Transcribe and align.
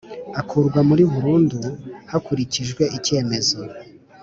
akurwa 0.39 0.79
muri 0.89 1.03
burundu 1.13 1.59
hakurikijwe 2.11 2.83
icyemezo 2.97 3.59